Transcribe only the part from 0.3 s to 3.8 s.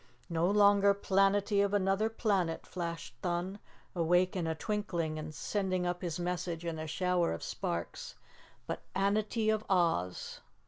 "No longer Planetty of Anuther Planet!" flashed Thun,